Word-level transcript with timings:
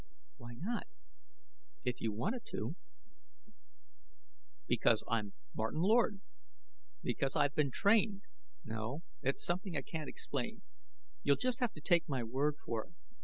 "Why 0.37 0.55
not 0.55 0.87
if 1.83 2.01
you 2.01 2.11
wanted 2.11 2.41
to?" 2.47 2.75
"Because 4.65 5.03
I'm 5.07 5.33
Martin 5.53 5.81
Lord; 5.81 6.21
because 7.03 7.35
I've 7.35 7.53
been 7.53 7.69
trained 7.69 8.23
No, 8.65 9.03
it's 9.21 9.45
something 9.45 9.77
I 9.77 9.83
can't 9.83 10.09
explain. 10.09 10.63
You'll 11.21 11.35
just 11.35 11.59
have 11.59 11.73
to 11.73 11.81
take 11.81 12.09
my 12.09 12.23
word 12.23 12.57
for 12.57 12.87
it. 12.87 12.93